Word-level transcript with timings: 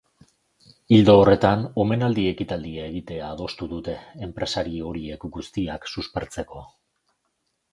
Ildo 0.95 1.13
horretan, 1.17 1.65
omenaldi 1.83 2.23
ekitaldia 2.29 2.87
egitea 2.93 3.27
adostu 3.35 3.67
dute, 3.75 3.95
enpresari 4.29 4.83
horiek 4.89 5.29
guztiak 5.37 5.87
suspertzeko. 5.95 6.65